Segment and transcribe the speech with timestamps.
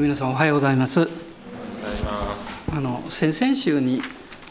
[0.00, 1.08] 皆さんおはようございます。
[2.72, 4.00] あの先々週に、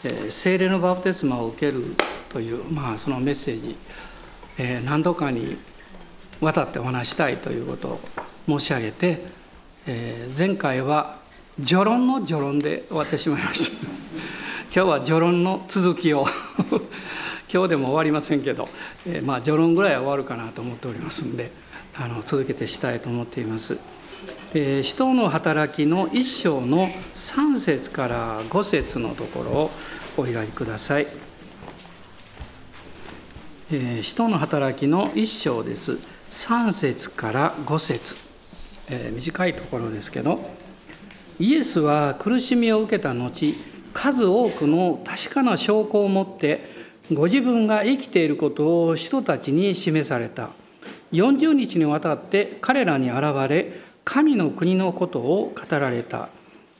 [0.04, 1.94] えー、聖霊のバプテスマを受ける
[2.28, 3.74] という、まあ、そのメッセージ、
[4.58, 5.56] えー、何度かに
[6.42, 8.00] わたってお話したいということを
[8.46, 9.24] 申し上げて、
[9.86, 11.16] えー、前回は
[11.64, 13.88] 序論の序論で終わってしまいました。
[14.74, 16.26] 今日は序論の続きを。
[17.50, 18.68] 今日でも終わりませんけど、
[19.06, 21.50] えー、まあ序論ぐらいは終わるかなと思っておりますんで
[21.96, 23.78] あの続けてしたいと思っています。
[24.54, 29.70] え人の働きの一章の3節から5節のところを
[30.16, 31.06] お開きください。
[33.70, 35.98] え人の働きの一章です。
[36.30, 38.16] 3節から5節、
[38.88, 40.40] えー、短いところですけど、
[41.38, 43.54] イエスは苦しみを受けた後、
[43.92, 46.78] 数多くの確かな証拠を持って、
[47.12, 50.50] ご自分が生きていることを人たちに示された。
[51.12, 56.30] 40日にわたって彼らに現れ、神の国のことを語られた。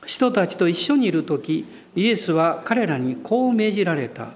[0.03, 4.29] 人たちと一緒にいる時イエスは彼らにこう命じられた。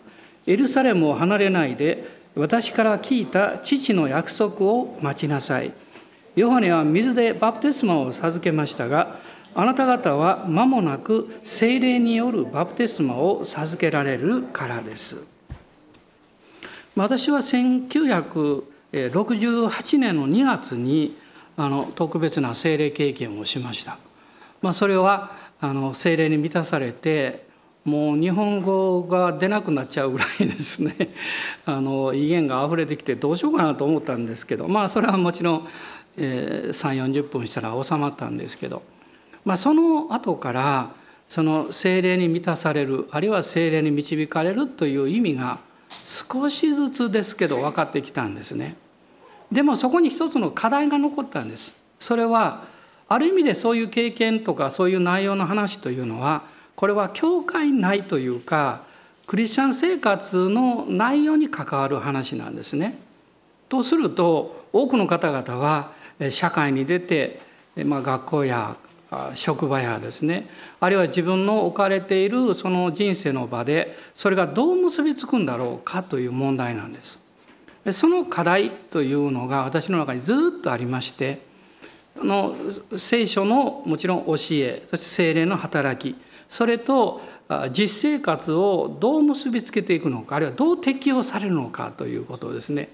[0.45, 2.03] エルサレムを離れないで
[2.35, 5.73] 私から聞いた父の約束を待ちなさい。
[6.35, 9.17] ヨハネは水でバプテスマを授けましたが
[9.55, 15.28] あなた方は間もなく精霊によるバプテスマを授けられるからです。
[16.95, 21.22] 私は1968年の2月に
[21.55, 23.97] あの特別な精霊経験をしました。
[24.61, 27.45] まあ、それはあの精霊に満たされて
[27.85, 31.13] もう日本語が出なくなっちゃうぐらいですね
[31.65, 35.67] あの威厳が溢れてきてどうしようかなと思ったんですけどまあそれはもちろん、
[36.17, 38.83] えー、3 4 0分したら収まったんですけど、
[39.43, 40.91] まあ、その後から
[41.27, 48.75] その精霊に満たされるあるいは精霊に導かれるという意味が少しずつですけど分かってきたんですね。
[49.53, 51.73] でもそこに一つの課題が残ったんです。
[51.99, 52.63] それは
[53.07, 56.43] ある意味でそういう経験とかそういう内容の話というのは
[56.75, 58.81] これは教会内というか
[59.27, 62.97] クリスチャン生活の内容に関わる話なんですね。
[63.69, 65.91] とすると多くの方々は
[66.31, 67.39] 社会に出て、
[67.85, 68.75] まあ、学校や
[69.35, 70.49] 職場やですね
[70.79, 77.22] あるいは自分の置かれているその人生の場でそれがどう結びつくんだろうかという問題なんです。
[77.91, 81.41] その課題というのが私の中にずっとありまして
[82.19, 82.55] あの
[82.97, 86.17] 聖書のもちろん教えそして精霊の働き
[86.47, 87.22] それと
[87.72, 92.89] 実生活をどう結びつけていくのかあるいはどう適用されるのかということですね。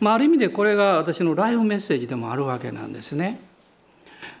[0.00, 3.40] まあ、ある意味でこれが私のライフメッセージでもあるわけなんですね。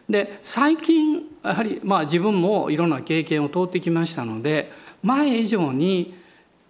[0.08, 6.14] で最近やはりまあ自分もいろんな経験を通ってきましたので前以上に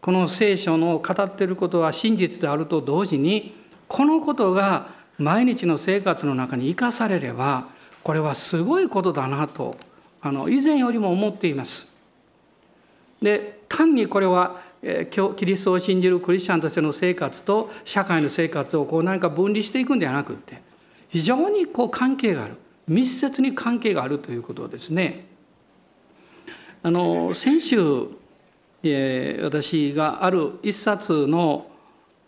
[0.02, 3.54] この聖書の語ってることは真実であると同時に
[3.86, 7.68] このことが毎日の生活の中に生かされれば
[8.02, 9.76] これはすごいことだなと
[10.20, 11.96] あの以前よりも思っています。
[13.20, 14.60] で単にこれは
[15.36, 20.60] キリストを信じるクリスチャンとしての生活と社会の生活をこう何か分離していくんではなくって
[21.08, 22.56] 非常にこう関係がある
[22.88, 25.26] 密接に関係があるということですね。
[26.82, 28.08] あの先週
[28.82, 31.66] 私がある一冊の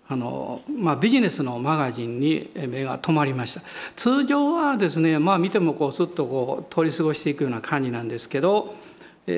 [0.07, 3.63] あの、まあ、ビジネスのマガジンに目が止まりました。
[3.97, 8.75] 通常はですねまあ見てもこうすっとこう通り過ごしていくような感じなんですけど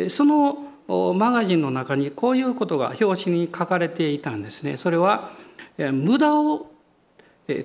[0.08, 4.76] そのマガジンの中にこういうことが表紙に書かれていたんですね。
[4.76, 5.30] それは
[5.78, 6.70] 無駄を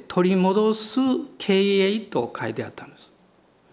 [0.07, 0.99] 取り戻す
[1.37, 3.11] 経営と書いてあったんです。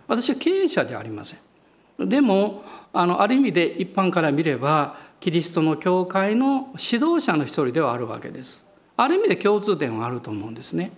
[0.07, 2.09] 私は経営者じゃありません。
[2.09, 2.63] でも
[2.93, 8.65] あのある意味で一般から見ればキリストの教会の指導者の一人ではあるわけです。
[8.97, 10.93] ある意味で共通点はあると思うんですね。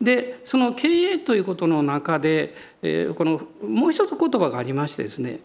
[0.00, 5.40] でその経営ということの中で、えー、このもう一つ言葉がありましてですね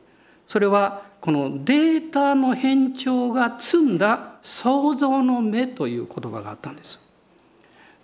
[0.47, 7.08] それはこのデータの変調が積んだ創造の目という言葉があったんです。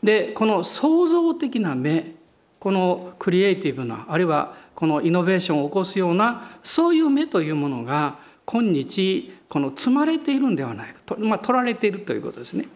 [0.03, 2.13] でこの創造的な目
[2.59, 12.67] このクリエイティブなあるいはこのイノベーションを起こすようなそういう目というものが今日この積まれているんではないかと、まあ、取られているということですね。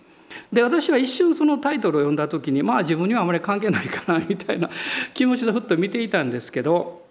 [0.49, 4.69] で私は一瞬そのタイトルを読んだ時にまあ自分にはあまり関係ないかなみたいな
[5.13, 7.05] 気持ちでふっと見ていたんですけど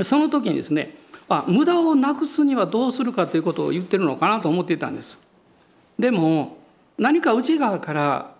[0.00, 0.94] その時にですね
[1.28, 5.26] あ無駄をなくすにはどうするかということを言ってるのかなと思っていたんです。
[5.98, 6.58] でも
[6.96, 8.34] 何か内側から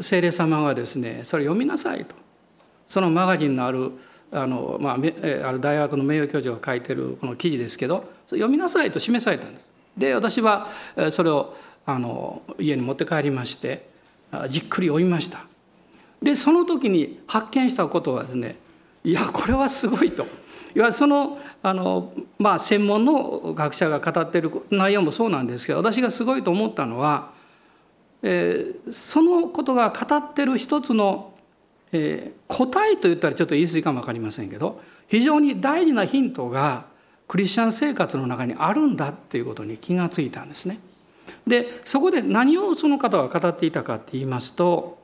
[0.00, 2.16] 聖霊様がですねそれ読みなさいと
[2.88, 3.92] そのマガジンのある
[4.32, 4.96] あの、まあ、あ
[5.52, 9.75] る大学の名誉教授が書いてるこの記事ですけど読みなさいと示されたんです。
[9.96, 10.68] で私は
[11.10, 11.56] それを
[11.86, 13.88] あの家に持って帰りまして
[14.48, 15.46] じっくり読みました。
[16.22, 18.56] でその時に発見したことはですね
[19.04, 20.26] いやこれはすごいと。
[20.74, 27.30] いわゆるそのあの、まあ、専門の学者が語っている内容もそうなんですけど私がすごいと思ったのは、
[28.22, 31.32] えー、そのことが語ってる一つの、
[31.92, 36.84] えー、答えと言ったらちょっと言い過ぎかも分かりませんけど非常に大事なヒントが
[37.28, 40.78] クリスチャン生活の中にあるんだっていうことに気がついたんですね。
[41.46, 44.96] でそこで何をその方は語っていたかって言いますと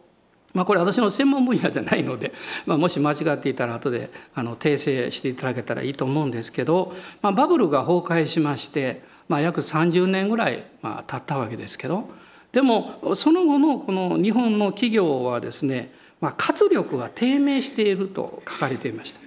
[0.55, 2.33] まあ、これ私の専門分野じゃないので、
[2.67, 12.09] まあ、もし間違っていたら後であの訂正していただけたらいいと思うんですけど、まあ、バブルが崩壊しまして、まあ、約30年ぐらい、まあ、経ったわけですけど
[12.53, 15.91] でもその後のこの日本の企業はですね、
[16.21, 19.21] まあ、活力が低迷していると書かれていました。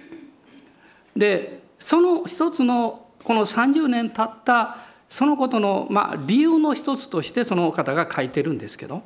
[1.16, 4.78] でその一つのこの30年経った
[5.08, 9.02] そのことの、まあ、理由の一つとしてその方が書いてるんですけど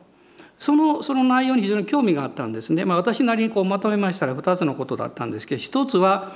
[0.59, 6.33] そのその内容に非常に興味があったんですね、まあ、私なりにこうまとめましたら2つのことだったんですけど一つは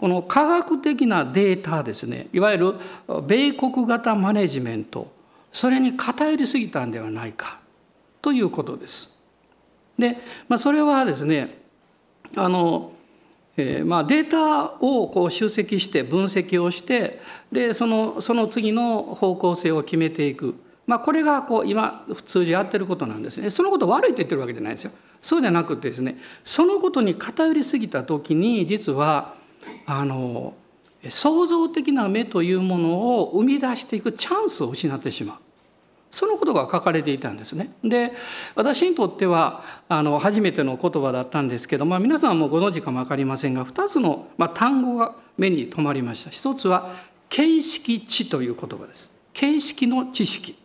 [0.00, 2.28] この科学的なデータですね。
[2.32, 2.74] いわゆる
[3.26, 5.12] 米国型マネジメント。
[5.52, 7.60] それに偏りすぎたんではないか。
[8.22, 9.22] ということです。
[9.98, 10.16] で、
[10.48, 11.62] まあ、それはですね
[12.34, 12.92] あの、
[13.56, 17.20] えー、まあデータをこう集積して分析をして
[17.52, 20.54] でそのその次の方向性を決めていく。
[20.86, 23.48] まあ、これがこう今普通にやってることなんですね。
[23.50, 24.90] そのこと悪いと言ってるわけじゃないですよ。
[25.22, 29.34] そうじゃなくてですねそのことに偏りすぎた時に実は
[29.86, 30.54] あの
[31.08, 35.36] 創造的な目というものを生み出していくチャンスを失ってしまう。
[36.10, 37.72] そのことが書かれていたんですね。
[37.84, 38.12] で
[38.54, 46.30] 私にとってはあの初めての言葉だったんですけど、まあ、皆さんもご存知かも分かりませんが2つの、まあ、単語が目に留まりました。
[46.30, 46.94] 一つは
[47.28, 49.16] 形式知という言葉です。
[49.32, 50.56] 形式の知識。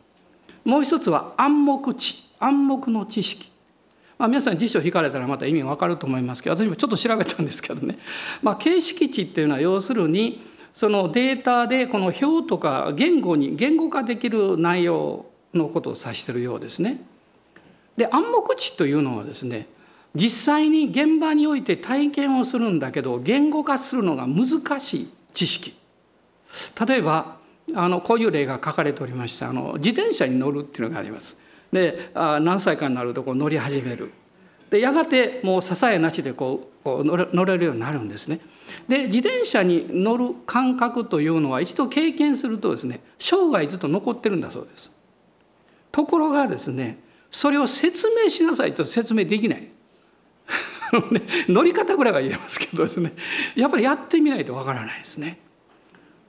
[0.63, 3.50] もう一つは暗黙知暗黙の知識、
[4.18, 7.97] まあ、皆さん辞書引かれたらまた意味わかると思いますけど私もちょっと調べたんですけどね、
[8.42, 10.42] まあ、形式値っていうのは要するに
[10.74, 15.25] そのデータでこの表とか言語に言語化できる内容
[15.57, 17.02] のことを指してるようですね。
[17.98, 19.68] で暗黙知というのはですね
[20.13, 25.74] 実際に現場において体験をするんだけど言語化するのが難しい知識
[26.88, 27.38] 例えば
[27.74, 31.44] あのこういう例が書かれておりましてあの自転車に乗るっていうのがあります。
[31.72, 34.12] であ何歳かになるとこう乗り始める。
[34.69, 38.40] でやがてもう支えなしでこう乗れるようになるんですね。
[38.88, 44.94] で自転車に乗る感覚というのは一度経験するとですね生涯ずっと残ってるんだそうです。
[45.95, 47.00] ところがですね
[47.31, 49.69] それを説明しなさいと説明できない。
[51.47, 53.13] 乗り方ぐらいは言えますけどですね
[53.56, 55.39] やっぱりやってみないとわからないですね。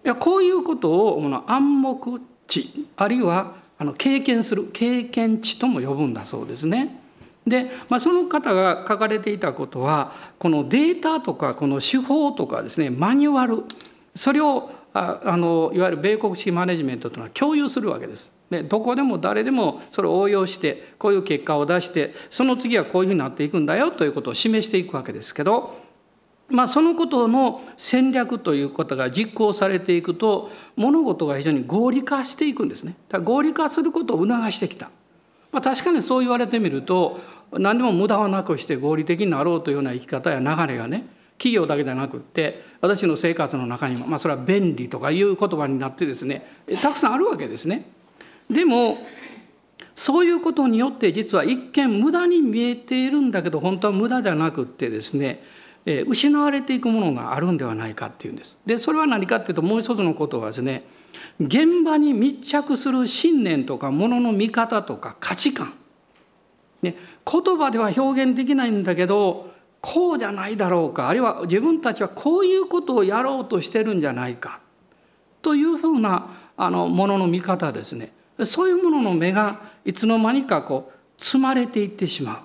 [0.05, 7.01] いやこういうことをこの暗黙知あるいはあの経験する経験値とも呼ぶんだそうですね。
[7.45, 13.65] で、まあ、その方が書かれていたことはこのデータとかこの手法とかですねマニュアル
[14.15, 18.33] それをああのいわゆる米国式マネジメントというのは共有するわけです。
[18.51, 25.85] でどこでも誰でもそれを応用してこういう結果を出してその次はこういうふうになっていくんだよということを示していくわけですけど
[26.49, 32.95] まあ、そのことの戦略ということが実行されていくと物事が非常に合理化していくんですね。
[33.09, 34.91] だから合理化することを促してきた。
[35.51, 37.19] まあ、確かにそう言われてみると
[37.53, 41.07] 何でも無駄をなくして合理的になろうというような生き方や流れがね
[41.39, 46.47] 企業だけではなくって私の生活の中にも、まあ、それは便利とかいう言葉になってですね
[46.83, 47.91] たくさんあるわけですね。
[48.51, 48.99] でも
[49.95, 55.43] そういうことによって実は一見無駄に見えているんだけど本当は無駄じゃなくってですね
[56.07, 58.59] 失われていくものがあるんではないかっていうんです。
[58.67, 60.85] でそれは何かっていうともう一つのことはですね
[61.41, 65.73] 現場に密着する信念とかものの見方とか価値観、
[66.83, 66.97] ね、
[67.31, 74.61] 言葉では表現できないんだけどこうじゃないだろうかあるいは自分たちはこういうことをやろうとしてるんじゃないか
[75.43, 78.13] というふうなあのものの見方ですね
[78.45, 82.39] そういうものの目がいつの間にかこう積まれていってしまう。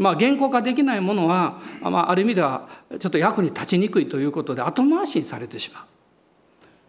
[0.00, 5.84] まあ、原稿化できないものは、まあ、ある意味ではちょっと役に立ちにくいということで後回しにされてしま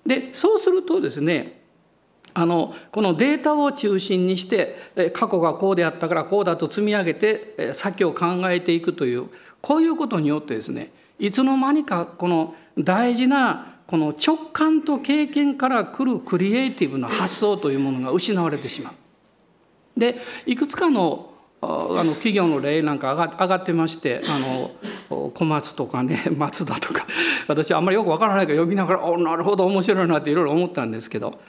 [0.05, 0.07] う。
[0.07, 1.61] でそうするとですね
[2.33, 9.29] あのこのデータを中心にして過去がこうであったからこうだと積み上げて先を考えていくという
[9.61, 18.93] こういうことによってですねいつの間にかこの大事なこの直感と経験から来るクリエイティブな発想というものが失われてしまう。
[19.99, 21.31] でいくつかの
[21.63, 21.67] あ
[22.03, 24.71] の企業の例なんか上が上がってましてあの
[25.35, 27.05] 小松とかね 松田とか
[27.47, 31.39] 私あんまりよくわからないから読みながら「おなるほど面白いな」っていろいろ思ったんですけど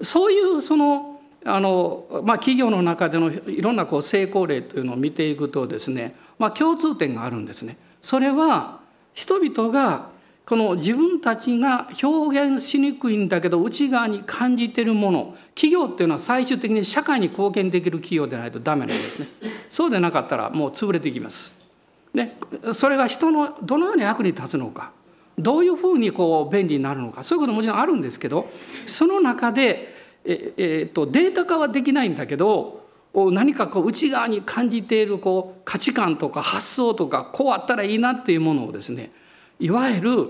[0.00, 1.15] そういうその
[1.46, 7.78] あの、まあ、企業の中でのいろんなこう成功例というのを見ていくとですね、まあ、共通点があるんですね。
[8.02, 8.80] それは
[9.14, 10.10] 人々が
[10.46, 19.26] この自分たちが表現しにくいんだけど内側に感じてるもの企業っていうのは最終的に社会に貢献できる企業でないとダメなんですね
[19.70, 21.68] そうでなかったらもう潰れていきます
[22.14, 22.32] で
[22.74, 24.92] それが人のどのように役に立つのか
[25.36, 28.48] どういうふうにこう便利になるのかそういうことももちろんあるんですけど
[28.86, 29.95] その中で
[30.26, 39.10] え、えー、とデータ化はできないんだけど何かこう内側に感じているこう価値観とか発想とかこうあったらいいなっていうものをですね
[39.58, 40.28] いわゆる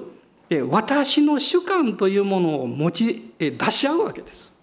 [0.69, 4.57] 私の主観というものを持ち出し合うわけです。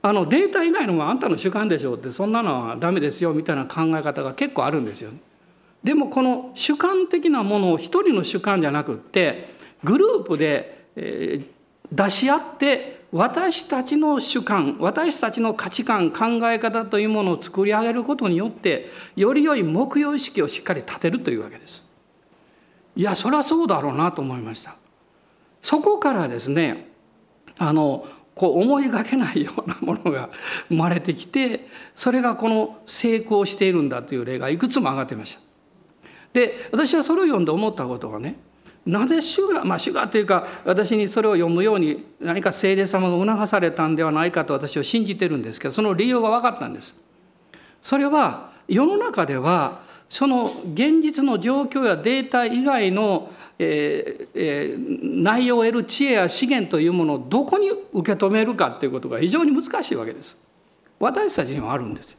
[0.00, 5.18] あのデータ以外のもあんたの主観でしょうってそんなのはダメですよみたいな考え方が結構あるんですよ、ね。
[5.84, 10.86] でもこの主観的なものを一人の主観じゃなくってグループで
[11.92, 21.92] 出し合って私たちの主観私たちの価値観考え方というものを作り上げることによってより良い目標意識をしっかり立てるというわけです。
[22.96, 24.76] いやそりゃそうだろうなと思いました
[25.60, 26.88] そこからですね
[27.58, 30.30] あのこう思いがけないようなものが
[30.68, 35.40] 生まれてきてそれがこの成功しているんだという例がいくつも上がってました
[36.32, 38.36] で私はそれを読んで思ったことはね
[38.84, 47.02] なぜ主がまあ主がというか私にそれを読むように何か聖霊様が促されたんではないかと私は信じてるんですけどその理由が分かったんです
[47.80, 60.46] それは世の中ではその現実の状況やデータ以外の、ええ、内容を得る知恵や資源というものをどこに受け止めるかっていうことが非常に難しいわけです。
[60.98, 62.14] 私たちにはあるんです。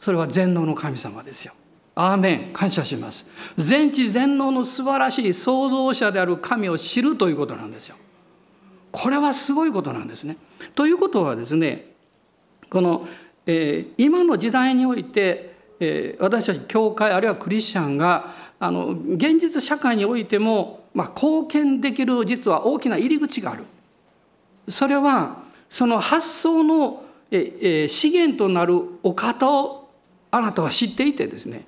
[0.00, 1.54] それは全能の神様ですよ。
[1.94, 3.26] アーメン感謝します。
[3.58, 7.96] 全知全能の素晴らしい創造者である神を知るということなんですよ。
[8.90, 10.36] これはすごいことなんですね。
[10.74, 11.92] ということはですね
[12.70, 13.06] この、
[13.46, 23.64] えー、今の時代においてえ私たち教会あるいはクリスチャンがあの現実社会においても、まあ、貢献できる実は大きな入り口がある。
[24.68, 29.90] それはその発想のえ資源となるお方を
[30.30, 31.64] あなたは知っていてですね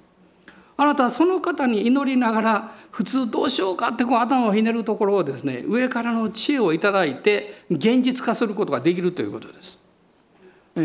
[0.76, 9.84] あなたはその方に祈りながら普通どうしようかってこう頭をひねるところをですね上からの知恵をいただいて現実化することができるということです。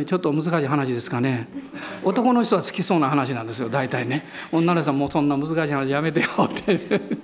[0.06, 1.48] ちょっと難しい話ですかね。
[2.04, 4.24] 男の人は好きそうな話なんですよ大体ね。
[4.52, 6.80] 女の人はもうそんな難しい話やめてよって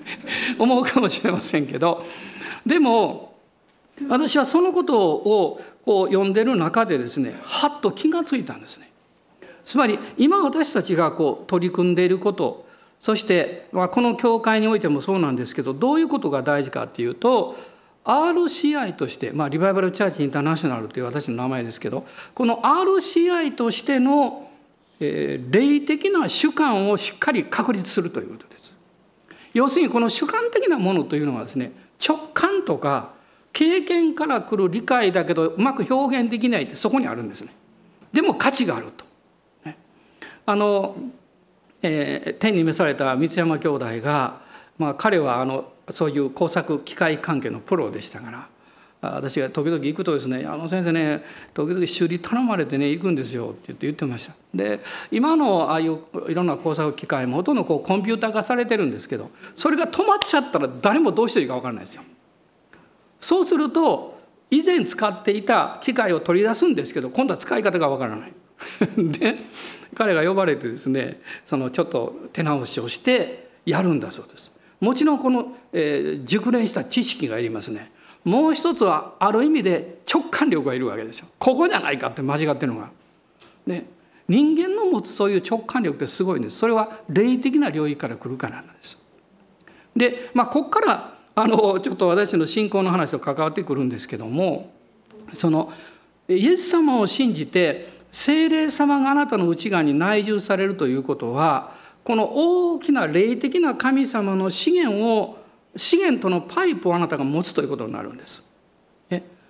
[0.58, 2.04] 思うかもしれませんけど。
[2.66, 3.36] でも
[4.10, 8.85] 私はそのことをこう読んでる中でですねはっと気がついたんですね。
[9.66, 12.66] つまり今私たちがこう取り組んでいること
[13.02, 17.56] そして、まあ、この教会においてもそうなんですけどどういうことが大事かっていうと
[18.06, 22.06] RCI として、まあ、リバイバル・チャーチ・インターナショナルという私の名前ですけど
[22.36, 24.50] この RCI としての、
[25.00, 28.76] えー、霊的な主観をしっかり確立するということです。
[29.56, 31.72] 要するにこの主観的なものというのはですね
[32.06, 33.14] 直感とか
[33.52, 37.52] 経験から来る理解だけどうまく表現できないってそこにあるんですね。
[38.14, 39.05] でも価値があると。
[40.46, 40.96] あの、
[41.82, 44.42] えー、天に召された三山兄弟が、
[44.78, 48.48] まあ、彼はあのそういう工作機械関係のプロでしたから
[49.02, 51.24] 私が時々行くとですね「あの先生ね
[51.54, 54.34] 時々修理頼まれてね行くんですよ」って言って言ってました。
[54.54, 54.80] で
[55.12, 62.04] 今のああいういろんな工作機械もほとんどこうコンピューター化されてるんですけどそれが止まっちゃったら誰もどうしていいか分からないですよ。
[63.20, 68.34] そうすると以前使っていた機械を取り出すんですけど今度は使い方が分からない。
[68.98, 69.38] で
[69.96, 74.60] 彼が呼ばれてですねそのちょっと手直しをしてやるんだそうです。
[74.80, 77.92] もちろんこの、えー、熟練した知識がいりますね。
[78.24, 81.28] もう一つはある意味で直感力がいるわけですよ。
[81.40, 82.90] ここじゃないかって間違ってるのが。
[83.66, 83.88] ね、
[84.28, 86.58] 人間の持つそういう直感力ってすごいんです。
[86.58, 89.04] それは霊的な領域から来るからなんです。
[89.96, 94.72] でまあここからあのちょっと私の信仰の話と関わってくるんですけども
[95.34, 95.72] その
[96.28, 105.38] イエス様を信じて精霊様があなたの内側に内住されるということはこの大きな霊的な神様の資源を
[105.76, 108.42] 資源とのパイプをあなたが持つということになるんです。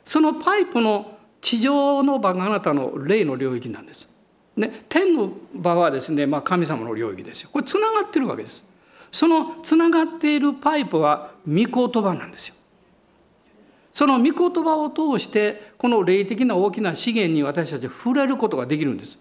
[0.03, 4.09] そのパイプの地上の場があなたの霊の領域なんです。
[4.55, 7.49] ね、天の場はですね、まあ、神様の領域ですよ。
[7.53, 8.65] これつながってるわけです。
[9.11, 12.55] そのつながっているパイプは御言葉なんですよ。
[13.95, 19.17] その御言葉を通してこの霊的な大きな資源に私たち触れることができるんです。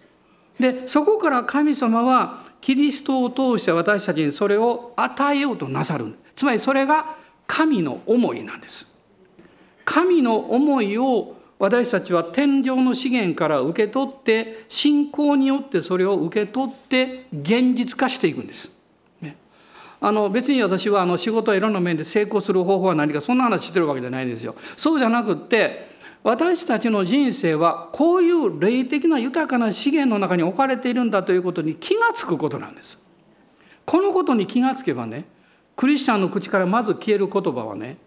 [0.59, 7.15] でそこから神様はキリストを通して私たちにそれを与えようとなさるつまりそれが
[7.47, 8.99] 神の思いなんです
[9.83, 18.74] 神の思いを私たちは天上の資源から受け取って信仰によってそれを受け取って現実化していくんです。
[20.05, 24.53] あの別に私はあの仕事はいろんな面で成功する方法は何かそんな話してるわけじゃないんですよ。
[24.77, 25.87] そうじゃなくって
[26.21, 33.01] 私たちの人生はこういう霊的な豊かな資源の中に置かれているんだということに気が付くことなんです。
[33.87, 35.25] このことに気がつけばね
[35.75, 37.97] クリスチャンの口からまず消える言葉はね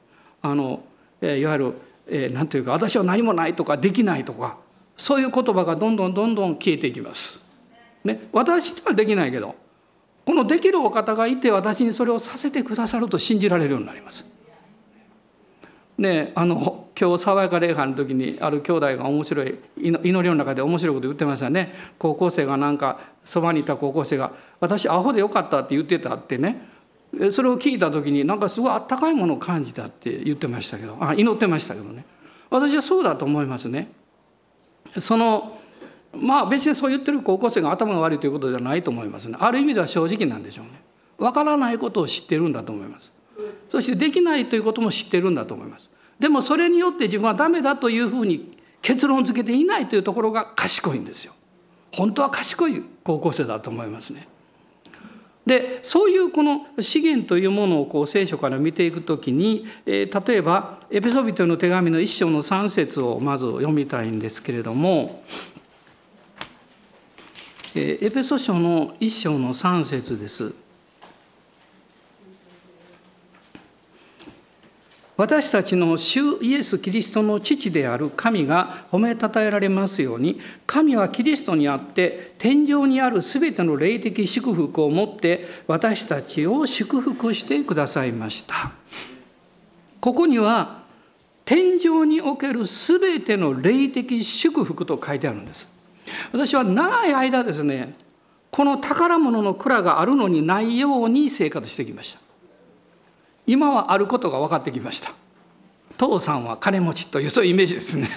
[0.41, 0.85] あの、
[1.21, 1.75] えいわゆる何、
[2.11, 4.57] えー、て言うか私は何もないとかできないとか
[4.97, 7.53] そういう言葉がどんどんどんどん消えていきます。
[8.05, 9.57] ね、私にはできないけど
[10.29, 14.27] このできるお方がいて私にそれをさせてくださると信じられるようになります。
[15.97, 26.69] ねあの今日爽やか礼拝の時にある兄弟が面白い祈りの中で面白いこと言ってましたね高校生がなんかそばにいた高校生が「私アホでよかった」って言ってたってね
[27.31, 32.05] それを聞いた時になんかすごいあったかいものを感じたって言ってましたけどあ祈ってましたけどね
[32.51, 33.91] 私はそうだと思いますね。
[35.01, 35.58] その
[36.15, 39.37] まあ別にそう言ってる高校生が頭が悪いということではないと思いますね。
[39.39, 40.83] ある意味では正直なんでしょうね。
[41.19, 43.13] わからないことを知ってるんだと思います。
[43.71, 45.91] そしてできないということも知ってるんだと思います。
[46.19, 51.33] でもそれによって自分はダメだというふうに結論付けていないというところが賢いんですよ。
[51.93, 54.29] 本当は賢い高校生だと思いますね。
[55.47, 65.23] でそういうこの資源というものをこう聖書から見ていくときに、えー、例えばエペソビトの手紙の一章の3節をまず読みたいんですけれども、
[67.75, 70.55] え、エペソ書の一章の3節です。
[75.19, 88.71] 私たちの主イエス・キリストの父である神が褒めたたえられますように神はキリストにあって天井にあるすべての霊的祝福をもって私たちを祝福してくださいました
[90.01, 90.85] ここには
[91.45, 95.67] 天井におけるすべての霊的祝福と書いてあるんです
[96.33, 97.95] 私は長い間ですね
[98.51, 102.21] この宝物の蔵があるのにないように生活してきました。
[103.47, 105.13] 今はあることが分かってきました。
[105.97, 108.09] 父さんは金持ちというそういうイメージですね。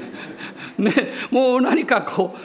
[0.78, 0.92] ね
[1.30, 2.36] もう何かこ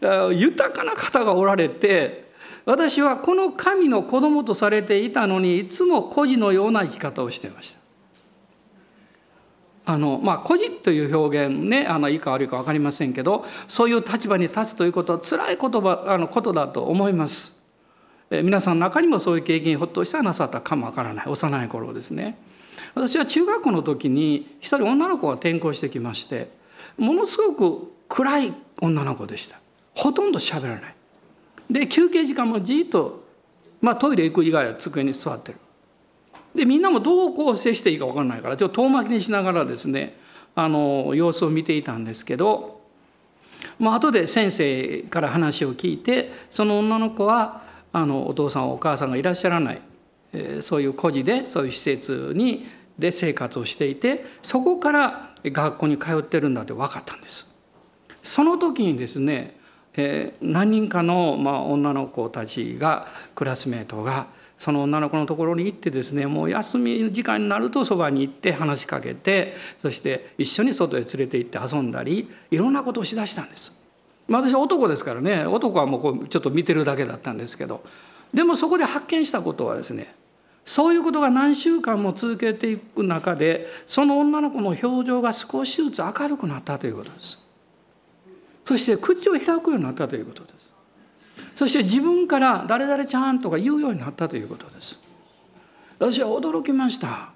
[0.00, 2.30] う豊かな方がおられて
[2.64, 7.85] 私はこの神の子供とされていたのにいつも孤児のような生き方をしていました。
[9.88, 17.64] あのまあ孤児という表現ねあのいいか悪いか分かりませんけどそういう立場に立つということは辛い言葉あのことだと思います。
[18.28, 21.28] え皆さんの中にもそういう経験ひょっとしたらなさったかもわからない。
[21.28, 22.36] 幼い頃ですね。
[22.96, 26.50] 私は中学校の時に一人女の子が転校してきまして
[26.98, 29.60] ものすごく暗い女の子でした。
[29.94, 30.94] ほとんど喋らない。
[31.70, 33.24] で休憩時間もじっと、
[33.80, 35.58] まあ、トイレ行く以外は机に座ってる。
[36.56, 40.18] でみんなもどうこう接していいか分からないからちょっと遠巻きにしながらですね
[40.54, 42.80] あの様子を見ていたんですけど、
[43.78, 49.82] まあ後で先生から話を聞いてその女の子はあのお父さんお母さんがいらっしゃらない、
[50.32, 52.66] えそういう孤児でそういう施設に
[52.98, 57.54] で生活をしていてそこから学校に通ってるんだって分かったんです。
[58.22, 59.56] その時にですね、
[59.94, 64.26] え何人かの、まあ、女の子たちがクラスメートが
[64.58, 73.76] その女の子のところに行ってですねもう休み時間になるとそばに行って話しかけてそして一緒に外へ連れて行って遊んだりいろんなことをしだしたんです。
[74.28, 77.84] 私は男ですからね男はもうこうちょっと見てるだけだったんですけど
[78.34, 80.14] でもそこで発見したことはですね
[80.64, 87.38] そういうことが何週間も続けていく中でその女の子の表情が少しずつ明るくなったということです
[88.64, 90.72] そして口を開くようになったということです
[91.54, 95.00] そして自分から「誰々ちゃん」とか言うようになったということです
[95.98, 97.30] 私は驚きました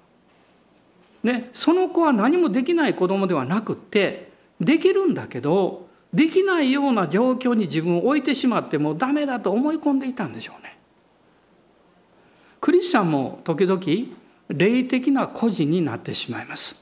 [1.23, 10.77] ねその子は何もできない子供ではなくってできるんだけどできないような状況に自分を置いてしまってもうダメだと思い込んでいたんでしょうね。
[12.59, 13.81] クリスチャンも時々
[14.49, 16.81] 霊的な孤児になってしまいます。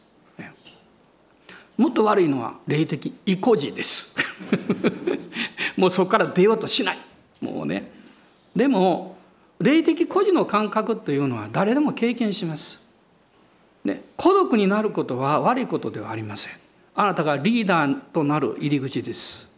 [1.77, 4.17] もっと悪いのは霊的意固児です。
[5.77, 6.97] もうそこから出ようとしない。
[7.41, 7.91] もうね。
[8.55, 9.17] でも
[9.59, 12.89] 霊的孤児の感覚というのは誰でも経験します。
[13.83, 16.69] ね、孤独になることは悪いことではありません。
[16.99, 19.57] あなたがリーダーとなる入り口です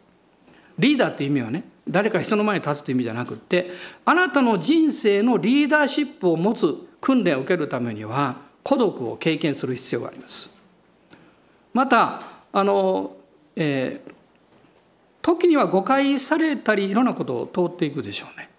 [0.78, 3.72] リーダーっていう意味はね誰か人の前に立つという意味じゃなくって
[4.06, 10.62] あなたの人生のリーダーシップを持つ訓練を受けるためには孤独を経験する必要があります
[11.74, 12.22] また
[12.54, 13.16] あの、
[13.56, 14.14] えー、
[15.22, 18.50] 時には誤解されたりいろんなことを通っていくでしょうね。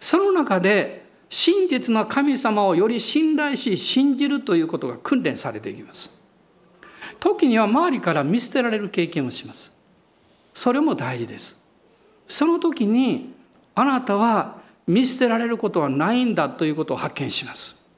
[0.00, 6.20] その中で真実な神様をより信頼し信じるということが訓練されていきます。
[7.20, 9.72] 時には周りから見捨てられる経験をします。
[10.52, 11.64] それも大事です。
[12.26, 13.32] その時に
[13.74, 17.88] あなたは見捨てられることはないんだということを発見します。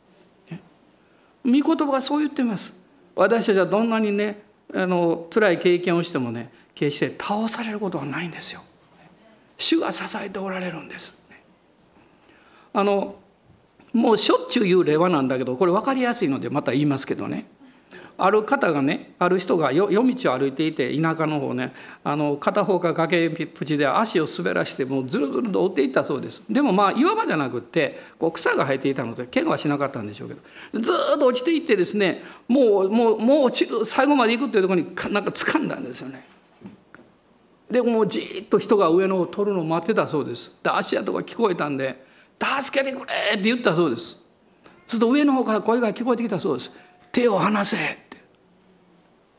[1.45, 2.85] 御言葉がそう言ってます。
[3.17, 8.63] 私たちはどんなにねあの辛い経験をしてもね決して倒されることはないんですよ。
[9.57, 11.25] 主が支えておられるんです。
[12.73, 13.17] あの
[13.93, 17.47] もうしょっちゅう言う例話なんだけどこれ分かりやすいのでまた言いますけどね
[18.19, 33.53] ある方がねある人が夜道を歩いていて田舎の方ねあの片方が崖っぷちで足を滑らしてもうずるずると追っていったそうですでもまあ岩場じゃなくってこう草が生えていたので怪我はしなかったんでしょうけどずっと落ちていってですねもうもうもう
[33.87, 36.34] 最後まで行くっていうところになんか掴んだんですよね。
[37.75, 40.61] でもうじっと人が上のを取るのを待ってたそうです。
[40.63, 42.05] で足跡が聞こえたんで
[42.63, 44.23] 「助けてくれ!」って言ったそうです。
[44.87, 46.71] すると上の方から声が聞こえてきたそうです。
[47.11, 47.77] 手を離せ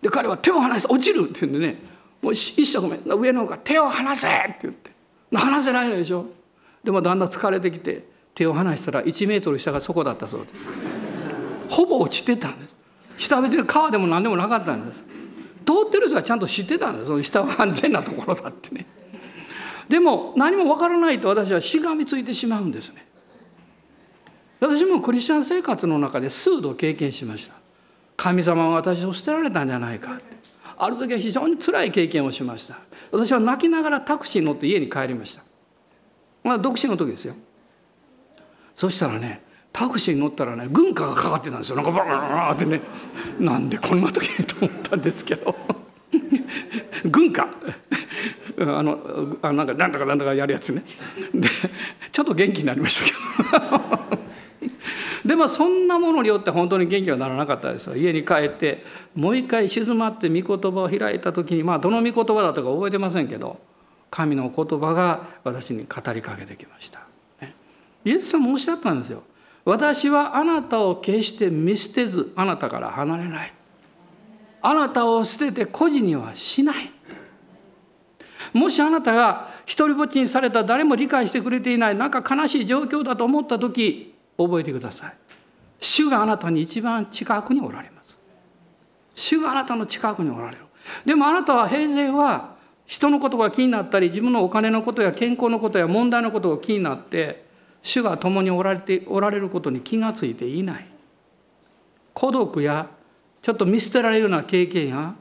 [0.02, 1.82] で彼は手を離せ落ちるって言うんでね
[2.22, 4.92] もう一生ごめん上の方が手を離せって言って
[5.34, 6.26] 離せないのでしょ
[6.84, 10.70] でもだんだん疲れてきて手を離したら1メートル下がそこだったそうです
[11.70, 12.76] ほぼ落ちてたんです
[13.18, 15.06] 下は別に川でも何でもなかったんです
[15.66, 18.86] 通ってる人はちゃんと知ってたんですその下は安全なところだってね。
[19.90, 23.06] でも何もわからないと私はしがみついてしまうんですね。
[24.60, 27.56] 私もクリスチャン生活の中で数度経験しました。
[28.18, 30.20] 神様は私を捨てられたんじゃないか
[30.78, 32.80] ある時は非常に辛い経験をしました。
[33.12, 35.44] 私は泣きながらタクシーに乗って家に帰りました。
[36.44, 37.36] まあ独身の時ですよ。
[38.76, 39.42] そしたらね
[39.76, 41.76] タクシーに乗ったらね軍歌がかかってたんですよ。
[41.76, 42.80] なんかバーってね。
[43.38, 45.54] なんでこんな時にと思ったんですけど。
[47.04, 47.44] 軍歌。
[47.44, 47.48] あ
[48.82, 50.82] のあなんかなんだかなんだかやるやつね。
[51.34, 51.50] で
[52.10, 54.16] ちょっと元気になりましたけど。
[55.26, 57.98] でもそんなものによって本当に元気はならなかったですよ。
[57.98, 63.60] 家に帰ってもう一回静まって御言葉を開いた時にまあどの御言葉だったか覚えてませんけど
[64.10, 67.02] 神の言葉が私に語りかけてきました。
[68.06, 69.24] イエス様もおっしゃったんですよ。
[69.66, 73.54] 私はあなたを決して見捨てずあなたから離れない。
[74.62, 76.92] あなたを捨てて孤児にはしない。
[78.54, 85.14] もしあなたが一りぼっちにされた誰も理解してくれていないなんか悲しい状況だと思った時覚えてください
[85.80, 88.18] 主があなたに一番近くにおられます
[89.14, 90.64] 主があなたの近くにおられる
[91.06, 97.45] でもあなたは平然は人のことが気になったり自分のお金のことや健康のことや問題のことが気になって
[97.86, 100.88] 主が共におられておられることに気がついていない。
[102.16, 102.90] 孤独や
[103.44, 105.14] ちょっと見捨てられるような経験や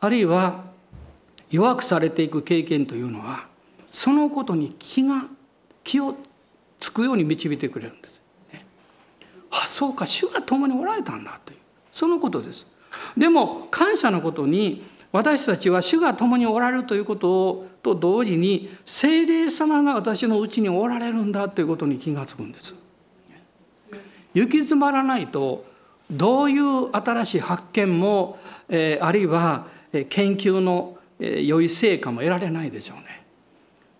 [0.00, 0.64] あるいは
[1.50, 3.46] 弱くされていく経験というのは
[3.92, 5.26] そのことに気が
[5.84, 6.14] 気を
[6.80, 8.22] つくように導いてくれるんです。
[9.50, 11.58] あそうか主が共におられたんだという
[11.92, 12.66] そのことです。
[13.14, 22.74] でも感謝のことに私たちは主が共におられるということをと同時に聖霊様が私のうちにおられるんだということに気が付くんです
[24.34, 25.64] 行き詰まらないと
[26.10, 28.38] どういう新しい発見も、
[28.68, 29.66] えー、あるいは
[30.08, 33.26] 研究の良い成果も得られないでしょうね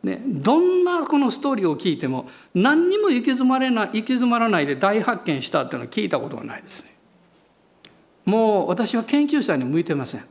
[0.07, 6.95] ね、どんなこのストーリーを聞いても何にも行き詰まれない行き詰まらないで大発見したっていうのは聞いたことがないですね。
[8.25, 10.25] もう私は研究者に向いてません。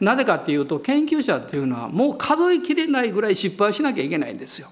[0.00, 4.68] なぜかっていうと研究者っていうのはもう数えきれないぐらい失敗しなきゃいけないんですよ。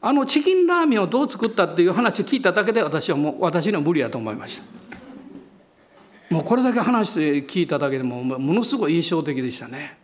[0.00, 6.34] あのチキンラーメンをどう作ったっていう話を聞いただけで私はもう私には無理やと思いました。
[6.34, 9.98] もうこれだけ話して聞いただけでもものすごい印象的でしたね。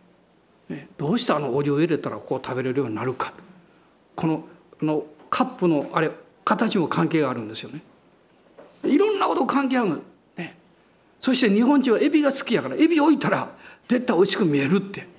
[0.97, 3.33] どうしてあのお湯を入れたらこう食べれるようになるか
[4.15, 4.45] この
[4.81, 6.11] あのカップのあれ
[6.45, 7.81] 形も関係があるんですよね
[8.83, 9.99] いろんなこと関係あるの、
[10.37, 10.55] ね、
[11.19, 13.51] そして日本人はエビが好きやからエビ置いたら
[13.87, 15.13] 絶対美味しく見えるって。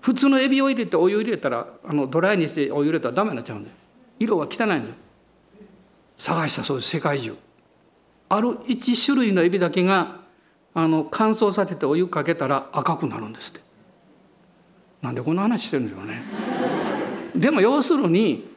[0.00, 3.70] 普通のエビを入れてお湯入れたらあのドライにしてお湯入れたらダメになっちゃうんで
[4.18, 4.94] 色は汚いんです
[6.16, 7.36] 探したそうです世界中。
[8.28, 10.20] ある1種類のエビだけが
[10.74, 13.60] あの乾燥させてお湯かけたら赤くなるんですって。
[15.02, 16.22] なんでこんな話してるんでしょうね。
[17.36, 18.48] でも要するに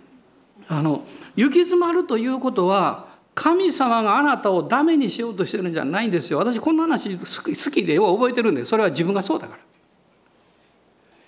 [0.67, 1.04] あの
[1.36, 6.39] 行き詰まるということは神様があなたをダメにしようとしてるんじゃないんですよ。
[6.39, 9.60] 私こんな話好きでよう覚えてるんでそれは自分がそうだから。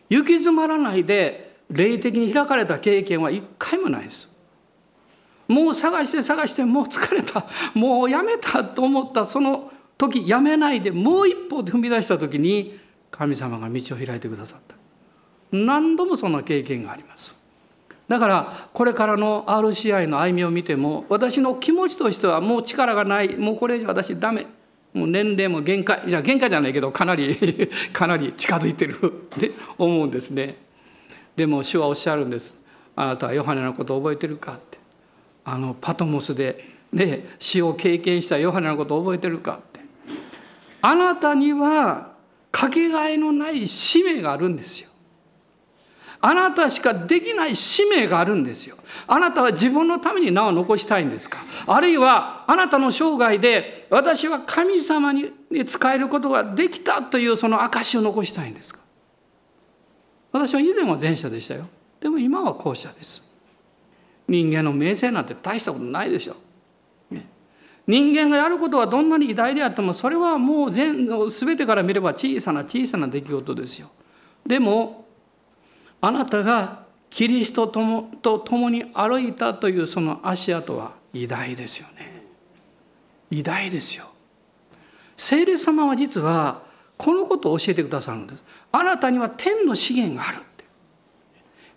[0.09, 4.29] 行き詰まらないで霊的に開かれた経験は一回もないです。
[5.47, 12.79] もう探して探してもう疲れたもうやめたと思ったその時やめないでもう一歩踏み出した時に
[13.11, 14.75] 神様が道を開いてくださった。
[15.51, 17.35] 何度もそんな経験があります
[18.07, 23.35] だからこれからの RCI の歩みを見ても私の気持ちとしてはもう力がない。
[23.37, 24.45] もうこれ以上私ダメ。
[24.93, 26.03] もう年齢も限界。
[26.07, 27.37] いや限界じゃないけどかなり
[27.93, 28.95] かなり近づいてる。
[28.95, 30.57] っ て思うんですね。
[31.35, 32.61] でも主はおっしゃるんです。
[32.95, 34.77] あなたはヨハネのことを覚えてるかって。
[35.45, 39.79] あのパトモスでね死を経験したヨハネのことを覚えてるかって。
[40.81, 42.11] あなたには
[42.51, 44.92] かけがえのない使命があるんですよ。
[46.25, 48.77] あなたしかできない使命があるんですよ。
[49.07, 51.43] あなたは自分のために名を残したいんですか？
[51.67, 55.33] あるいはあなたの生涯で私は神様に
[55.65, 58.79] 使えることができたというその証を残したいんですか？
[60.31, 61.67] 私は以前は前者でしたよ。
[61.99, 63.29] でも今は後者です。
[64.29, 66.38] 人間の名声なんて大したことないでしょ。
[67.12, 67.27] ね、
[67.86, 73.89] 人間がやることはどんなに偉大であってもそれはもう全全てから見れば小さな小さな出来事ですよ。
[74.47, 75.02] でも
[76.03, 82.23] あなたがキリストともと共に歩いたというその足跡は偉大ですよね。
[83.31, 84.03] 偉大ですよ。
[85.15, 86.63] 聖霊様は実は
[86.97, 88.43] このことを教えてくださるんです。
[88.73, 90.65] あなたには天の資源があるって。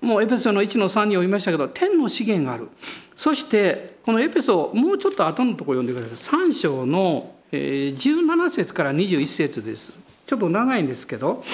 [0.00, 2.68] もうエペソの1の3に読みましたけど天の資源がある。
[3.14, 6.40] そしてこのエペソもうちょっと後のところ読んでください。
[6.48, 9.92] 3章の17節から21節です。
[10.26, 11.44] ちょっと長いんですけど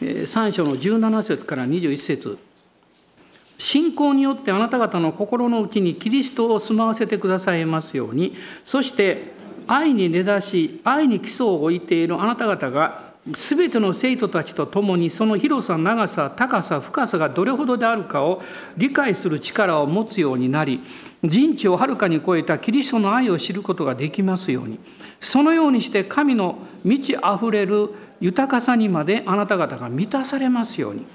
[0.00, 2.38] 3章の17節から21節。
[3.58, 8.36] 信仰によってあなた方の心の内にキリストを住まわせてくださいますように。
[8.64, 9.32] そして
[9.66, 18.40] 愛に根ざし愛に基礎を置いているあなた方が全ての生徒たちと共にその広さ長さ高さ深さがどれほどであるかを
[18.76, 20.80] 理解する力を持つようになり
[21.24, 24.78] 人知をはるかに超えたキリストの愛を知ることができますように。
[25.18, 31.06] そのようにして神の満ちあふれる豊かさにまであなた方が満たされますように。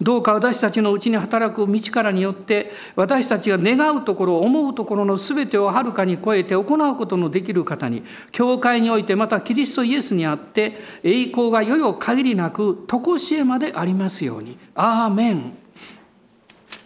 [0.00, 14.56] どうか私たちのうちに働く道からによって私たちが願うところ思うところの全てをはるかに超えて行うことのできる方に教会においてまたキリストイエスにあって栄光がよよ限りなく常しえまでありますように。
[14.74, 15.52] アーメン。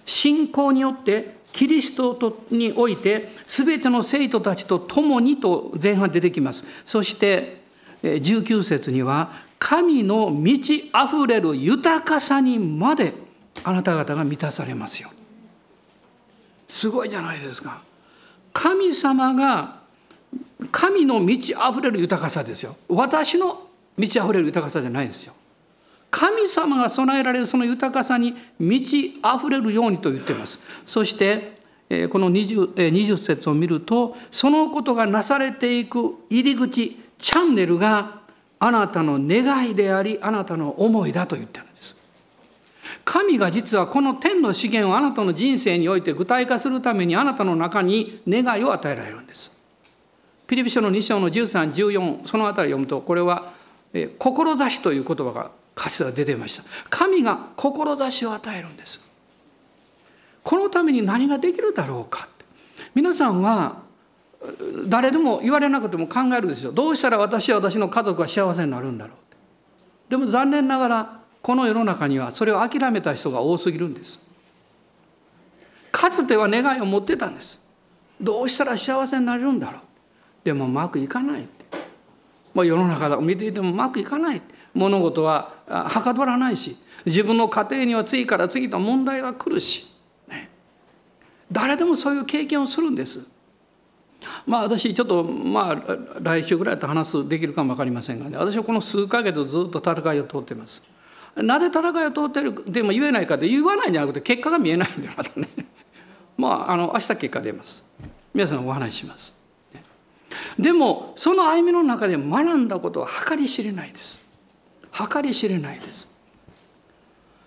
[0.06, 6.64] 信仰によってキリストにおいて全ての生徒たちと共にと前半出てきます。
[6.86, 7.60] そして
[8.02, 9.32] 19節には
[9.64, 13.14] 神の満ち溢れる豊かさにまで
[13.62, 15.08] あなた方が満たされますよ
[16.66, 17.82] すごいじゃないですか。
[18.52, 19.82] 神様が
[20.72, 22.74] 神の満ち溢れる豊かさですよ。
[22.88, 25.34] 私の満ち溢れる豊かさじゃないですよ。
[26.10, 30.60] 神様が備えられるその豊かさに満ち溢れるようにと言っています。
[30.86, 31.60] そして
[32.10, 38.21] この 20, 20節を見るとそのことがなされていく入り口チャンネルが
[38.64, 41.96] あなたの願いでありあなたの思いだと言ってるんです。
[43.04, 49.50] 神が実はこの天の資源をあなたの人生において具体化するためにあなたの中に願いを与えられるんです。
[50.46, 53.52] ピリピ書の2章の1314その辺り読むとこれは
[54.20, 56.62] 「志」という言葉が歌詞が出ていました。
[56.88, 59.04] 神が志を与えるんです。
[60.44, 62.28] このために何ができるだろうか。
[62.94, 63.82] 皆さんは
[64.86, 66.72] 誰でも言われなくても考えるでしょ。
[66.72, 69.16] どうしたら私は私の家族は幸せになるんだろう。
[70.10, 74.18] でも残念ながらこの世の中にはそれを諦めた人が多すぎるんです。
[75.90, 77.64] かつては願いを持ってたんです。
[78.20, 79.80] どうしたら幸せになれるんだろう。
[80.44, 81.46] でもうまくいかない
[82.54, 84.42] まあ、世の中を見ていてもうまくいかない
[84.74, 86.76] 物事ははかどらないし。
[87.04, 89.92] 自分の家庭には次から次と問題が来るし、
[90.28, 90.48] ね、
[91.50, 93.28] 誰でもそういう経験をするんです。
[94.46, 98.36] まあ私ちょっとまあ来週ぐらいと話すできるかも分かりませんがね。
[98.36, 100.82] 私はこの数ヶ月ずっと戦いを通ってます。
[101.36, 105.48] なぜ戦いを通ってるでも言えないかって言わないんじゃなくて結果が見えないんでまたね。
[106.36, 107.84] まああの明日結果出ます。
[108.34, 109.34] 皆さんお話しします。
[110.58, 114.26] でもその歩みの中で学んだことは計り知れないです。
[114.92, 116.12] 計り知れないです。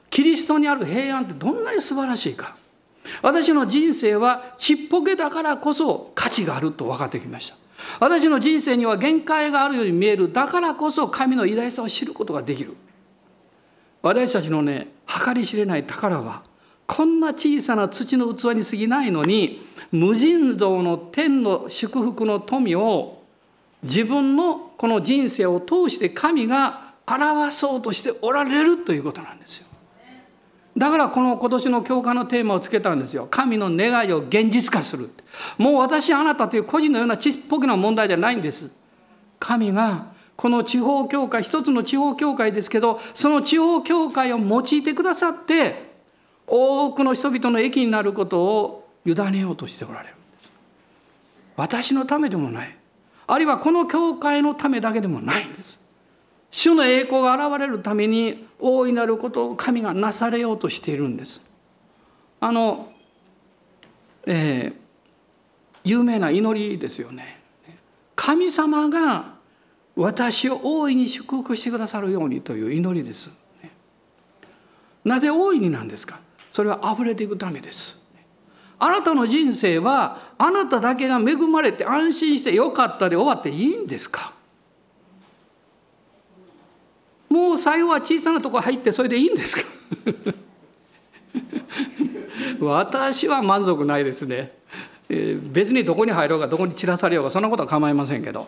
[0.09, 2.55] キリストにある平安ってどんなに素晴らしいか。
[3.21, 7.55] 私の人生はちっぽけだからこそ価値があると分かってきました。
[7.99, 10.31] 私の人生には限界があるように見える。
[10.31, 12.75] だからこそ神の偉大さを知ることができる。
[14.01, 16.43] 私たちのね、計り知れない宝は、
[16.87, 23.23] こんな小さな土の器に過ぎないのに、無尽蔵の天の祝福の富を
[23.83, 29.67] 自分のこの人生を通して神が表そうとしておられるということなんですよ。
[30.77, 33.27] だからこの今年の教科のテーマをつけたんですよ。
[33.29, 35.09] 神の願いを現実化する。
[35.57, 38.71] もう私あなたという個人のようなちっぽけな問題じゃないんです。
[39.39, 45.95] 神がこの地方教会、一つの地方教会ですけど、その地方教会を用いてくださって、
[46.45, 50.51] 多くの人々の益になることを委ねようとしておられるんです。
[51.55, 52.77] 私のためでもない。
[53.27, 55.79] あるいはこの教会のためだけでもないんです。
[56.55, 61.45] 主の栄光が現れるために大いなることを神がなされようとしているんです。
[62.39, 62.93] あの
[64.25, 64.75] えー、
[65.83, 67.41] 有名な祈りですよね。
[68.15, 69.33] 神様が
[69.97, 73.37] 私を大いに祝福してくださるようにという祈りです。
[75.03, 76.21] なぜ大いになんですか？
[76.53, 78.01] それは溢れていくためです。
[78.79, 84.31] あなたの人生はあなただけが恵まれて安心してよかったで終わっていいんですか？
[87.35, 89.63] もう最後は小さなとこ入ってそれでいいんですか？
[92.61, 94.53] 私は満足ないですね
[95.09, 95.37] え。
[95.41, 98.47] 別にどこに入ろうがどこに散らされようがそんなことは構いませんけど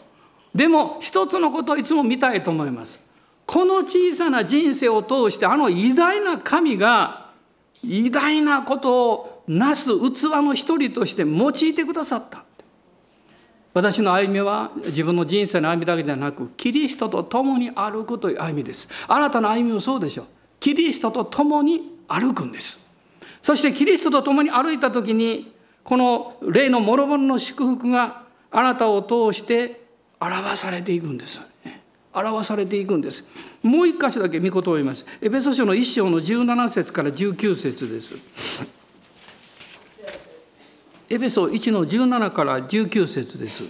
[0.56, 3.02] でも一つのことをいつも見たいと思います。
[3.46, 7.28] この小さな人生を通してあの偉大な神が
[7.84, 12.44] 偉大なことをなす器の一人として用いてくださった。
[13.78, 18.90] 私の歩みは自分の人生の歩みだけではなくキリストと共に歩くという歩みです。
[19.08, 20.26] あなたの歩みもそうでしょう。
[20.60, 22.98] キリストと共に歩くんです。
[23.40, 29.86] そしてキリストと共に歩いた時にこの霊の諸々の祝福があなたを通して
[30.20, 31.40] 表されていくんです。
[32.12, 33.30] 表されていくんです。
[33.62, 35.06] もう一箇所だけ見事を言います。
[35.22, 38.16] エペソ書の一章の17節から19節です。
[41.10, 43.64] エペソ1の17から19節です。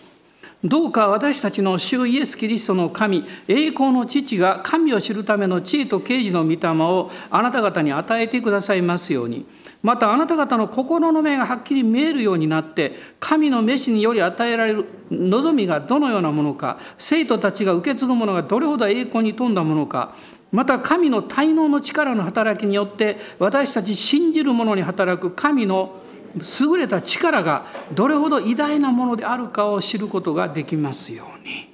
[0.63, 9.45] どうか私たちの主イエス・キリストの神、栄光の父が神を知るための知恵と啓示の御霊をあなた方に与えてくださいますように。
[9.84, 20.15] またあなた方の心の目がはっきり見えるようになって神の召しにより与えられる望みがどのようなものか生徒たちが受け継ぐものがどれほど栄光に富んだものか
[20.52, 26.02] また神の滞納の力の働きによって私たち信じる者に働く神の
[26.36, 31.74] 優れた力がどれほど偉大なものであるかを知ることができますように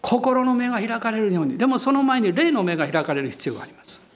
[0.00, 4.06] 心の目が開かれるようにでもその前に霊の目が開かれる必要があります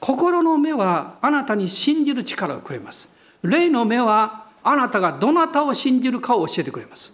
[0.00, 3.10] 心の目はあなたに信じる力をくれます。
[3.42, 7.12] 霊の目はあなたがどなたを信じるかを教えてくれます。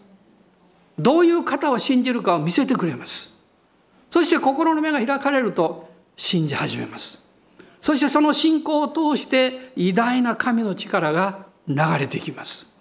[0.98, 3.44] どういう方を信じるかを見せてくれます。
[4.10, 7.25] そして心の目が開かれると信じ始めます。
[7.86, 12.76] そしてその信仰を通して偉大な神の力が流れてきます。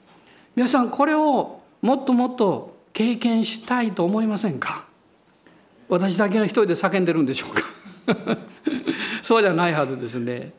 [0.55, 4.85] 皆さんこれをもっともっと経験したいと思いませんか？
[5.89, 8.37] 私だけが一人で叫んでるんでしょうか？
[9.21, 10.53] そうじゃないはずですね。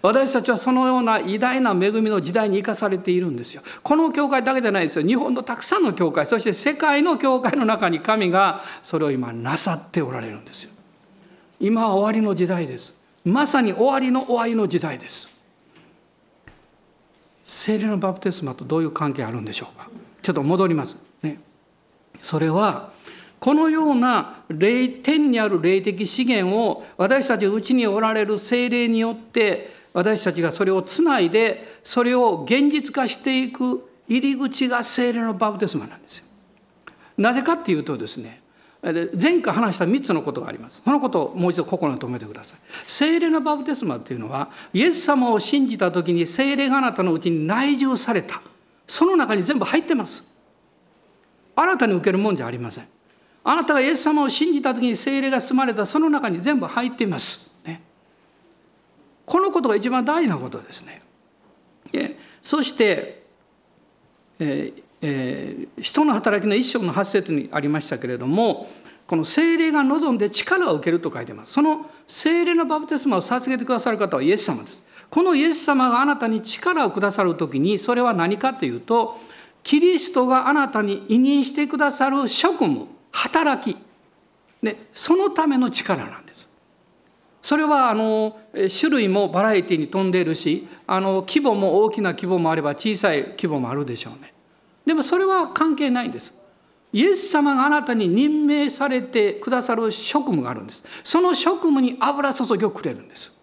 [0.00, 3.60] 私たちはそのような偉大な恵みの時代に生かされているんですよ。
[3.82, 5.06] この教会だけじゃないですよ。
[5.06, 10.70] 日本のたくさんの教会、そして世界の教会の中に神がそれを今なさっておられるんですよ。
[11.60, 13.01] 今は終わりの時代です。
[13.24, 15.32] まさに終わりの終わりの時代です。
[17.44, 19.88] 聖霊のバプテスマとどういう関係あるんでしょうか？
[20.22, 20.96] ちょっと戻ります。
[21.22, 21.38] ね。
[22.20, 22.92] それは
[23.40, 36.24] このような霊天にある霊的資源を私たちうちにおられる精霊によって私たちがそれをつないでそれを現実化していく入り口が精霊のバプテスマなんですよ。
[37.18, 38.41] なぜかっていうとですね
[38.82, 40.82] 前回話した3つのことがあります。
[40.84, 42.58] そのことをもう一度心に留めてください。
[42.88, 48.42] 精霊のバプテスマっていうのはイエス様を信じた時に精霊があなたのうちに内住された。
[48.88, 50.28] その中に全部入ってます。
[51.54, 52.88] 新たに受けるもんじゃありません。
[53.44, 57.60] あなたがイエス様を信じた時に精霊が住まれたその中に全部入っています。
[57.64, 57.82] ね、
[59.24, 61.02] このことが一番大事なことですね。
[62.42, 63.22] そして、
[64.40, 68.68] ええー、人の働きの一章の八節にありましたけれども
[69.06, 71.52] この精霊が望んで力を受けると書いてます。
[71.52, 74.82] その精霊のバプテスマを授けてくださる方はイエス様です。
[75.10, 79.18] このイエス様があなたに力をくださる時にそれは何かというと
[79.62, 83.76] キリストがあなたに委任してくださる職務働き、
[84.62, 86.48] ね、そのための力なんです。
[87.42, 88.38] それはあの
[88.80, 94.32] 種類もバラエティに富んでいるしあの規模も大きな規模もあれば小さい規模もあるでしょうね。
[94.86, 96.34] でもそれは関係ないんです。
[96.92, 100.84] イエス様があなたに任命されてくださる職務があるんです。
[101.02, 103.40] その職務に油注ぎをくれるんです。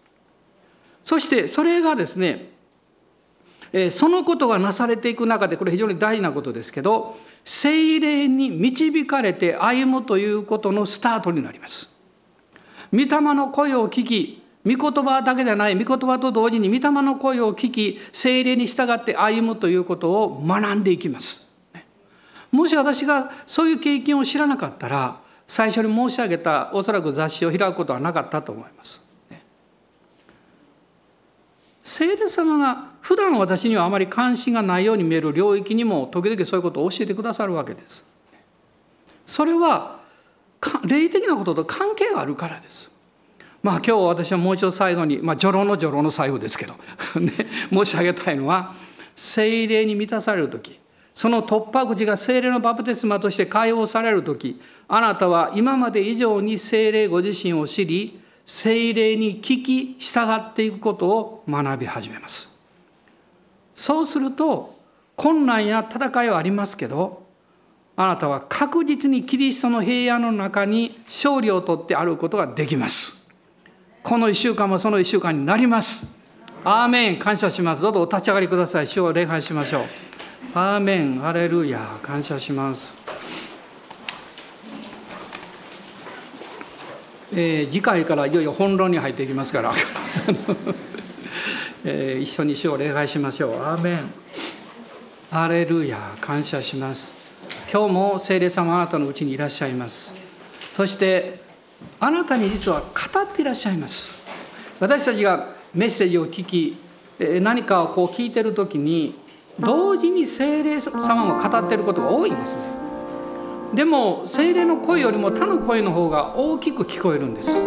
[1.04, 2.52] そしてそれがですね
[3.92, 12.02] そのことがなされていく中でこれ非常に大事なことですけど精霊に導かれて歩むということのスタートになります。
[12.92, 21.58] 御霊の声を聞き、御言葉だけでない、御言葉と同時に御霊の声を聞き、精霊に従って歩むということを学んでいきます。
[22.52, 29.08] もし私がそういう経験を知らなかったら、最初に申し上げたおそらく雑誌を開くことはなかったと思います。
[31.82, 38.06] 聖霊様が普段私にはあまり関心がないように見える領域にも時々そういうことを教えてくださるわけです。
[39.26, 40.02] それは
[40.86, 42.92] 霊的なことと関係があるからです。
[43.62, 46.74] まあ今日私はもう一度最後に、まあ、序論の序論の最後ですけど、
[47.20, 47.32] ね、
[47.72, 48.74] 申し上げたいのは
[49.16, 50.80] 精霊に満たされる時
[51.14, 62.66] その突破口が精霊のバプテスマとして解放される時あなたは今まで以上に精霊ご自身を知り精霊に聞き従っていくことを学び始めます。
[63.76, 64.80] そうすると
[65.16, 67.24] 困難や戦いはありますけど
[67.98, 73.19] あなたは確実にキリストの平安の中に勝利を取って歩くことができます。
[74.10, 76.20] この1週間もその1週間になります。
[76.64, 77.20] アーメン。
[77.20, 77.84] 感謝します。
[77.84, 78.88] どうぞお立ち上がりください。
[78.88, 79.84] 主を礼拝しましょう。
[80.56, 81.20] アーメン。
[81.20, 83.00] ハレルヤ感謝します。
[87.34, 89.74] えー、次回からいよいよ本論に入っていきますから。
[91.86, 93.62] えー、一緒に主を礼拝しましょう。
[93.62, 94.12] アーメン。
[95.30, 97.14] アレルヤ感謝します。
[97.72, 100.16] 今日も聖霊様あなたのうちにいらっしゃいます。
[100.76, 101.48] そして
[102.00, 102.86] あなたに実は語
[103.22, 104.22] っていらっしゃいます。
[104.80, 106.78] 私たちがメッセージを聞き
[107.42, 109.16] 何かをこう聞いてる時に
[109.60, 112.80] 同時に聖霊様も語ってることが多いんですね。
[113.74, 117.62] でも精霊の声よりも他の声の方が大きく聞こえるんです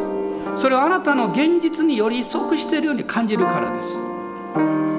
[0.56, 3.96] それはあなたの現実により即しているように感じるからです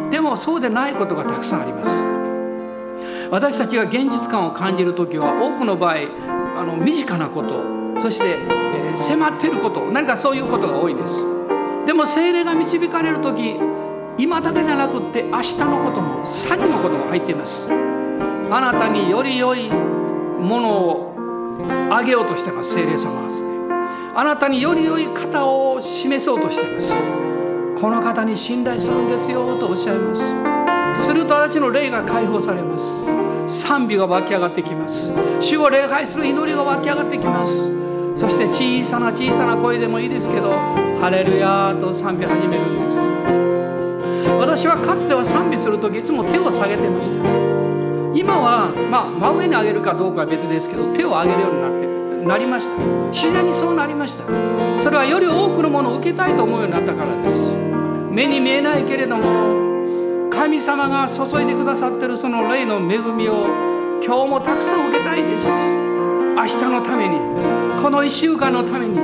[0.10, 2.02] でもそうでないことがたくさんあります
[3.30, 5.96] 私たちが現実感を感じる時は多くの場合
[6.56, 11.24] あの身近なことそして、えー、迫っていること何かそういうことが多いです。
[11.86, 13.60] でも精霊が導かれる時
[14.18, 17.72] 今だけじゃなくって明日のことも先のことも入っています。
[17.74, 21.16] あなたにより良いものを
[21.90, 23.50] あげようとしてます精霊様はですね。
[24.16, 26.96] あなたにより良い方を示そうとしています。
[27.80, 30.32] この方に信頼するんですよとおっしゃいます。
[30.96, 33.04] すると私の霊が解放されます。
[33.48, 35.18] 賛美が湧き上がってきます。
[35.40, 37.83] 主を礼拝する祈りが湧き上がってきます。
[38.16, 40.52] そして小さな小さな声でもいいですけど
[41.02, 43.00] ハレルヤと賛美始めるんです。
[44.40, 47.24] 私はかつては賛美する時いつも手を下げてました。
[48.14, 51.88] 今は、まあ、真上に上げるかどうかは別ですけど手を上げるようになって
[52.28, 52.78] なりました。
[53.10, 54.24] 自然にそうなりました。
[54.84, 57.54] それはより多くのものを受けたいと思うようになったからです。
[58.12, 63.48] 目に見えないけれども神様が注いでくださってるその霊の恵みを
[64.06, 65.83] 今日もたくさん受けたいです。
[66.36, 67.18] 明日のために
[67.82, 69.00] この1週間のために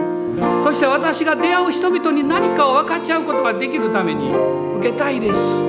[0.63, 4.31] そして私が出会う人々に何かを分かち合うことができるために
[4.79, 5.61] 受けたいです。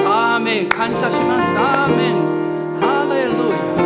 [0.00, 0.68] アーメン。
[0.70, 1.56] 感謝します。
[1.58, 3.85] アーメン。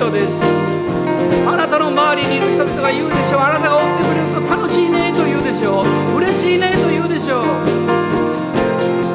[0.00, 0.40] 人です。
[1.46, 3.40] あなたの周りにいる人々が言うでしょう。
[3.40, 6.16] あなたが追ってくれると楽しいねと言うでしょう。
[6.16, 7.44] 嬉しいねと言うでしょう。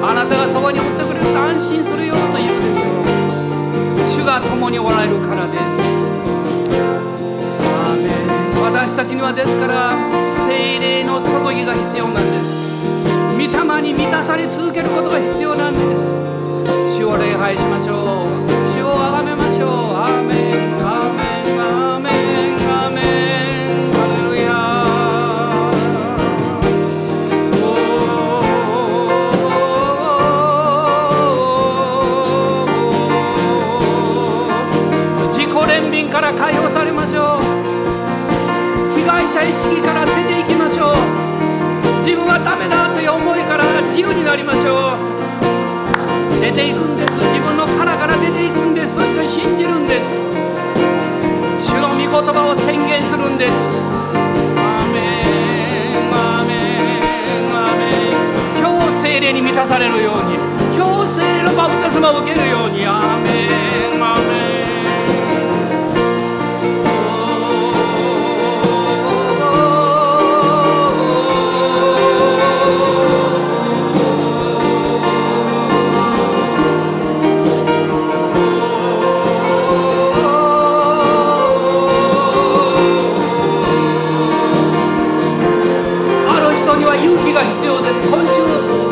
[0.05, 4.21] あなたがそばに追ってくれると安心するよと言うでしょう。
[4.21, 5.81] 主が共におられるからです。
[7.65, 8.61] アーメン。
[8.61, 9.97] 私たちにはですから
[10.45, 12.61] 精霊の注ぎが必要なんです。
[13.33, 16.13] 御霊に満たされ続けることが必要なんです。
[16.93, 18.29] 主を礼拝しましょう。
[18.77, 19.44] 主をあがめましょう。
[46.45, 48.74] 出ていくんです自分の殻から出ていくんです
[49.35, 50.07] 信じるんです。
[51.59, 53.83] 主の御言葉を宣言するんです。
[53.83, 55.27] アメン
[56.15, 58.15] アメンアメン。
[58.57, 60.35] 今日精霊に満たされるように
[60.73, 63.27] 今日精霊のバプテスマを受けるようにアメ
[63.99, 64.64] ンアメン。
[87.25, 88.05] 気が必要です。
[88.05, 88.37] 今週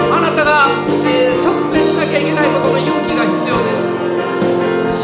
[0.09, 0.65] あなたが、
[1.05, 4.01] えー、直面しなきゃいけないことの勇気が必要です。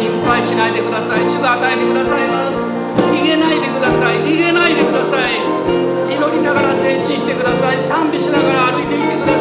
[0.01, 1.21] 心配しないでください。
[1.29, 2.65] 主が与えてくださいます。
[3.13, 4.17] 逃げないでください。
[4.25, 5.37] 逃げないでください。
[6.09, 7.77] 祈りながら前進してください。
[7.77, 9.38] 賛美しながら歩いていってください。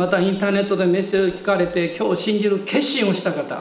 [0.00, 3.60] またインターネットでメッセージを聞かれて今日信じる決心をした方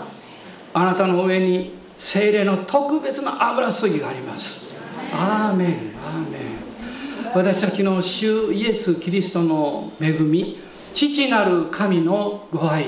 [0.74, 4.74] あなたの上に精霊の特別な油注ぎがあります。
[5.12, 7.32] アーメンアーメン。
[7.36, 10.62] 私たちの主イエス・キリストの恵み
[10.94, 12.86] 父なる神のご愛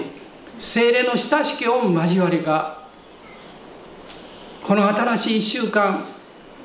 [0.57, 2.77] 精霊の親しき御交わりが
[4.63, 6.05] この新しい1週間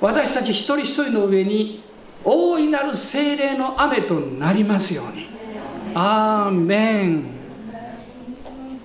[0.00, 1.82] 私たち一人一人の上に
[2.22, 5.35] 大いなる精霊の雨となりますように。
[5.98, 7.35] アーメン